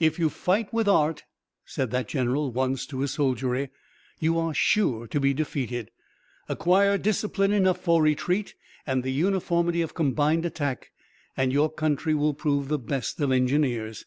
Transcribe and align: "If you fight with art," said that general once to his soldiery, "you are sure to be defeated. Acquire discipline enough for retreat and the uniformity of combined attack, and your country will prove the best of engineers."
"If 0.00 0.18
you 0.18 0.30
fight 0.30 0.72
with 0.72 0.88
art," 0.88 1.24
said 1.66 1.90
that 1.90 2.08
general 2.08 2.50
once 2.50 2.86
to 2.86 3.00
his 3.00 3.10
soldiery, 3.10 3.68
"you 4.18 4.38
are 4.38 4.54
sure 4.54 5.06
to 5.08 5.20
be 5.20 5.34
defeated. 5.34 5.90
Acquire 6.48 6.96
discipline 6.96 7.52
enough 7.52 7.78
for 7.80 8.00
retreat 8.00 8.54
and 8.86 9.02
the 9.02 9.12
uniformity 9.12 9.82
of 9.82 9.92
combined 9.92 10.46
attack, 10.46 10.92
and 11.36 11.52
your 11.52 11.70
country 11.70 12.14
will 12.14 12.32
prove 12.32 12.68
the 12.68 12.78
best 12.78 13.20
of 13.20 13.30
engineers." 13.30 14.06